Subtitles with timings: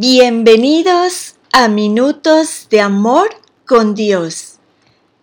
[0.00, 3.30] Bienvenidos a Minutos de Amor
[3.66, 4.60] con Dios.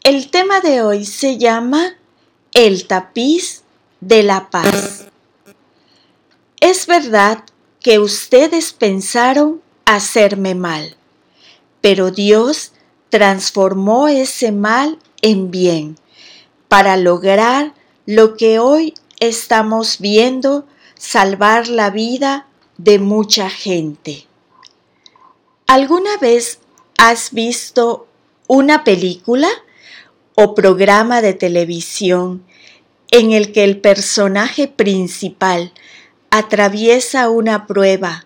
[0.04, 1.96] El tema de hoy se llama
[2.54, 3.63] El tapiz
[4.01, 5.05] de la paz.
[6.59, 7.46] Es verdad
[7.79, 10.98] que ustedes pensaron hacerme mal,
[11.80, 12.73] pero Dios
[13.10, 15.98] transformó ese mal en bien
[16.68, 17.73] para lograr
[18.05, 22.48] lo que hoy estamos viendo, salvar la vida
[22.78, 24.28] de mucha gente.
[25.68, 26.60] ¿Alguna vez
[27.00, 28.07] has visto
[28.47, 29.50] una película
[30.36, 32.45] o programa de televisión
[33.09, 35.73] en el que el personaje principal
[36.30, 38.25] atraviesa una prueba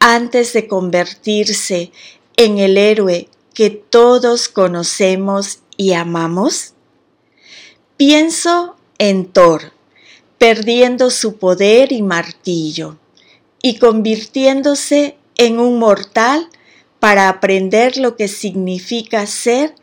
[0.00, 1.92] antes de convertirse
[2.36, 6.74] en el héroe que todos conocemos y amamos?
[7.96, 9.72] Pienso en Thor,
[10.36, 12.96] perdiendo su poder y martillo,
[13.62, 16.48] y convirtiéndose en un mortal
[17.02, 19.74] para aprender lo que significa ser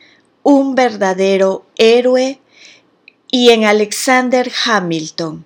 [0.42, 2.40] un verdadero héroe
[3.30, 5.44] y en Alexander Hamilton,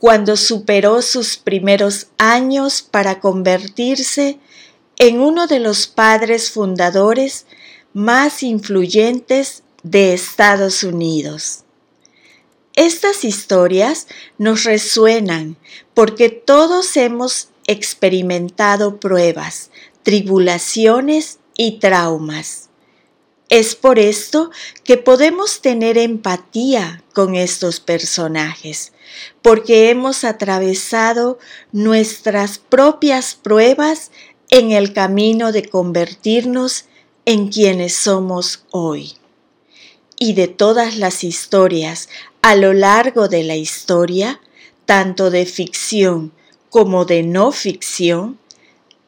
[0.00, 4.40] cuando superó sus primeros años para convertirse
[4.98, 7.46] en uno de los padres fundadores
[7.92, 11.62] más influyentes de Estados Unidos.
[12.74, 15.56] Estas historias nos resuenan
[15.94, 19.70] porque todos hemos experimentado pruebas,
[20.02, 22.68] tribulaciones y traumas.
[23.48, 24.50] Es por esto
[24.82, 28.92] que podemos tener empatía con estos personajes,
[29.42, 31.38] porque hemos atravesado
[31.70, 34.10] nuestras propias pruebas
[34.48, 36.86] en el camino de convertirnos
[37.26, 39.14] en quienes somos hoy.
[40.18, 42.08] Y de todas las historias
[42.40, 44.40] a lo largo de la historia,
[44.86, 46.32] tanto de ficción
[46.70, 48.38] como de no ficción,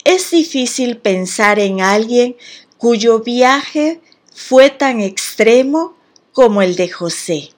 [0.04, 2.36] es difícil pensar en alguien
[2.78, 4.00] cuyo viaje
[4.32, 5.96] fue tan extremo
[6.32, 7.50] como el de José.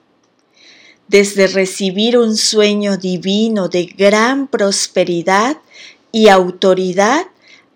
[1.07, 5.57] Desde recibir un sueño divino de gran prosperidad
[6.11, 7.27] y autoridad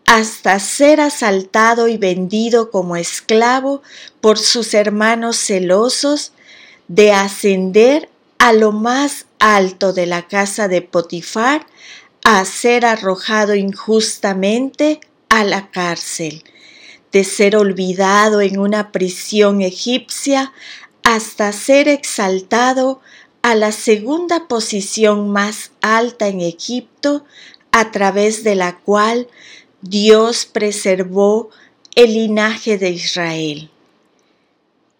[0.05, 3.81] hasta ser asaltado y vendido como esclavo
[4.19, 6.33] por sus hermanos celosos,
[6.87, 11.65] de ascender a lo más alto de la casa de Potifar
[12.23, 14.99] a ser arrojado injustamente
[15.29, 16.43] a la cárcel,
[17.11, 20.53] de ser olvidado en una prisión egipcia
[21.03, 23.01] hasta ser exaltado
[23.41, 27.25] a la segunda posición más alta en Egipto,
[27.71, 29.27] a través de la cual
[29.81, 31.49] Dios preservó
[31.95, 33.71] el linaje de Israel.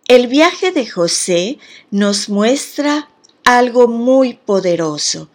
[0.08, 1.60] El viaje de José
[1.92, 3.10] nos muestra
[3.44, 5.30] algo muy poderoso,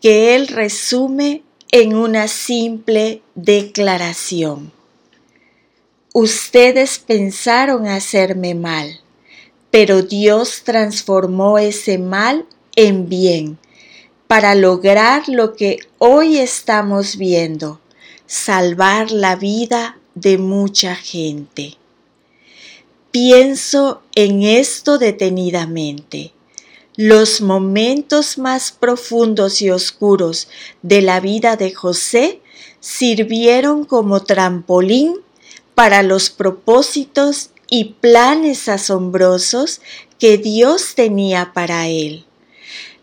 [0.00, 4.72] que él resume en una simple declaración.
[6.12, 9.00] Ustedes pensaron hacerme mal,
[9.70, 13.58] pero Dios transformó ese mal en bien
[14.26, 17.80] para lograr lo que hoy estamos viendo,
[18.26, 21.76] salvar la vida de mucha gente.
[23.10, 26.32] Pienso en esto detenidamente
[27.02, 30.48] los momentos más profundos y oscuros
[30.82, 32.42] de la vida de José
[32.80, 35.14] sirvieron como trampolín
[35.74, 39.80] para los propósitos y planes asombrosos
[40.18, 42.26] que Dios tenía para él.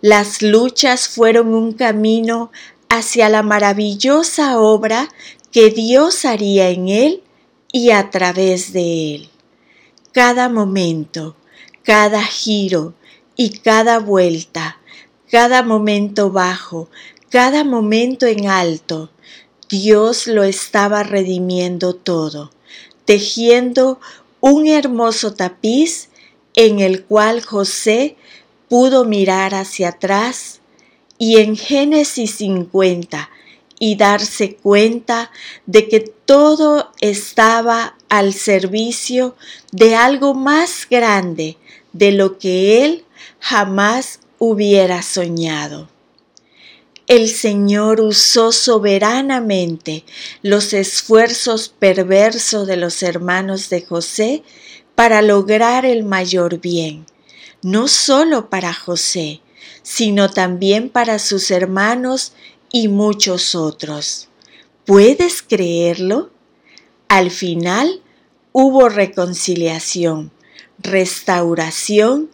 [0.01, 2.51] Las luchas fueron un camino
[2.89, 5.09] hacia la maravillosa obra
[5.51, 7.23] que Dios haría en él
[7.71, 9.29] y a través de él.
[10.11, 11.35] Cada momento,
[11.81, 12.93] cada giro,
[13.37, 14.79] y cada vuelta,
[15.31, 16.89] cada momento bajo,
[17.29, 19.11] cada momento en alto,
[19.69, 22.51] Dios lo estaba redimiendo todo,
[23.05, 23.99] tejiendo
[24.41, 26.09] un hermoso tapiz
[26.55, 28.15] en el cual José
[28.67, 30.59] pudo mirar hacia atrás
[31.17, 33.29] y en Génesis 50
[33.79, 35.31] y darse cuenta
[35.65, 39.35] de que todo estaba al servicio
[39.71, 41.57] de algo más grande
[41.93, 43.05] de lo que él
[43.39, 45.89] jamás hubiera soñado.
[47.07, 50.03] El Señor usó soberanamente
[50.41, 54.43] los esfuerzos perversos de los hermanos de José
[54.93, 57.05] para lograr el mayor bien,
[57.61, 59.41] no solo para José,
[59.83, 62.33] sino también para sus hermanos
[62.73, 64.27] y muchos otros.
[64.85, 66.31] ¿Puedes creerlo?
[67.07, 68.01] Al final
[68.51, 70.31] hubo reconciliación,
[70.79, 72.29] restauración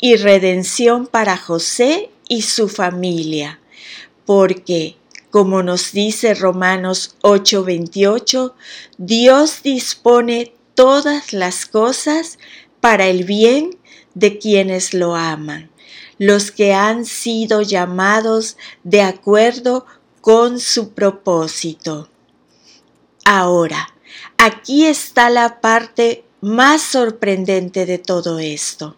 [0.00, 3.60] y redención para José y su familia,
[4.24, 4.96] porque,
[5.30, 8.54] Como nos dice Romanos 8:28,
[8.96, 12.38] Dios dispone todas las cosas
[12.80, 13.76] para el bien
[14.14, 15.70] de quienes lo aman,
[16.16, 19.84] los que han sido llamados de acuerdo
[20.22, 22.08] con su propósito.
[23.26, 23.94] Ahora,
[24.38, 28.97] aquí está la parte más sorprendente de todo esto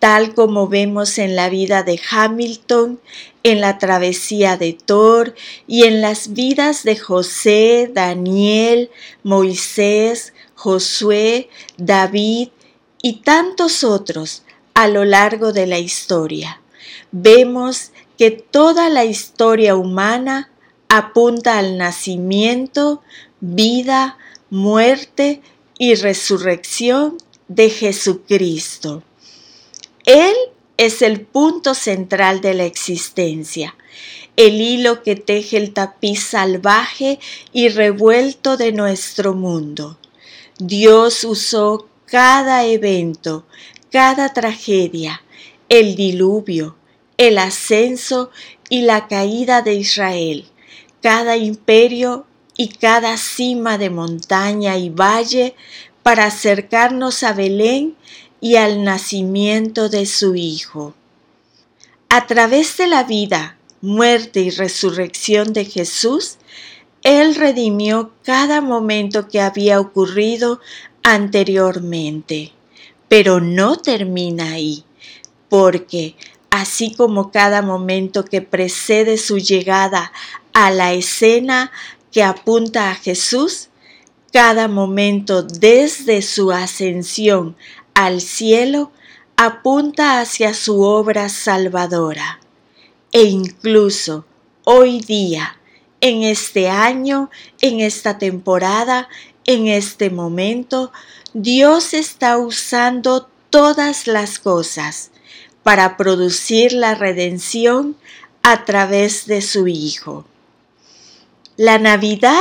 [0.00, 3.00] tal como vemos en la vida de Hamilton,
[3.42, 5.34] en la travesía de Thor
[5.66, 8.90] y en las vidas de José, Daniel,
[9.22, 12.48] Moisés, Josué, David
[13.02, 14.42] y tantos otros
[14.74, 16.60] a lo largo de la historia.
[17.12, 20.50] Vemos que toda la historia humana
[20.88, 23.02] apunta al nacimiento,
[23.40, 24.18] vida,
[24.48, 25.42] muerte
[25.78, 27.18] y resurrección
[27.48, 29.02] de Jesucristo.
[30.04, 30.34] Él
[30.76, 33.76] es el punto central de la existencia,
[34.36, 37.18] el hilo que teje el tapiz salvaje
[37.52, 39.98] y revuelto de nuestro mundo.
[40.58, 43.44] Dios usó cada evento,
[43.90, 45.22] cada tragedia,
[45.68, 46.76] el diluvio,
[47.18, 48.30] el ascenso
[48.70, 50.46] y la caída de Israel,
[51.02, 52.24] cada imperio
[52.56, 55.54] y cada cima de montaña y valle
[56.02, 57.96] para acercarnos a Belén
[58.40, 60.94] y al nacimiento de su Hijo.
[62.08, 66.38] A través de la vida, muerte y resurrección de Jesús,
[67.02, 70.60] Él redimió cada momento que había ocurrido
[71.02, 72.52] anteriormente.
[73.08, 74.84] Pero no termina ahí,
[75.48, 76.16] porque
[76.50, 80.12] así como cada momento que precede su llegada
[80.52, 81.72] a la escena
[82.12, 83.68] que apunta a Jesús,
[84.32, 87.56] cada momento desde su ascensión
[88.04, 88.92] al cielo
[89.36, 92.40] apunta hacia su obra salvadora.
[93.12, 94.24] E incluso
[94.64, 95.58] hoy día,
[96.00, 97.30] en este año,
[97.60, 99.08] en esta temporada,
[99.44, 100.92] en este momento,
[101.34, 105.10] Dios está usando todas las cosas
[105.62, 107.96] para producir la redención
[108.42, 110.24] a través de su Hijo.
[111.58, 112.40] La Navidad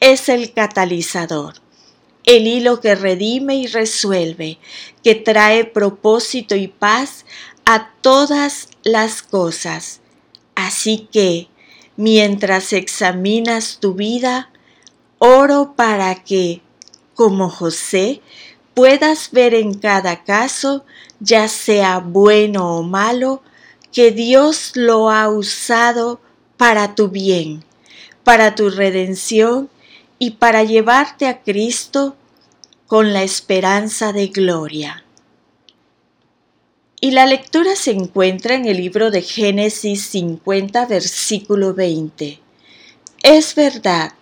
[0.00, 1.54] es el catalizador
[2.30, 4.58] el hilo que redime y resuelve,
[5.02, 7.24] que trae propósito y paz
[7.64, 10.00] a todas las cosas.
[10.54, 11.48] Así que,
[11.96, 14.50] mientras examinas tu vida,
[15.18, 16.62] oro para que,
[17.16, 18.20] como José,
[18.74, 20.84] puedas ver en cada caso,
[21.18, 23.42] ya sea bueno o malo,
[23.90, 26.20] que Dios lo ha usado
[26.56, 27.64] para tu bien,
[28.22, 29.68] para tu redención
[30.20, 32.14] y para llevarte a Cristo
[32.90, 35.04] con la esperanza de gloria.
[37.00, 42.40] Y la lectura se encuentra en el libro de Génesis 50, versículo 20.
[43.22, 44.14] Es verdad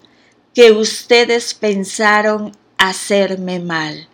[0.53, 4.07] que ustedes pensaron hacerme mal,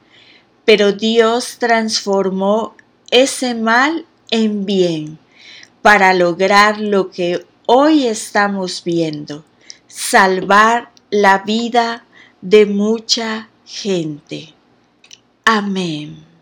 [0.64, 2.76] pero Dios transformó
[3.10, 5.18] ese mal en bien
[5.82, 9.44] para lograr lo que hoy estamos viendo,
[9.88, 12.04] salvar la vida
[12.40, 14.54] de mucha gente.
[15.44, 16.33] Amén.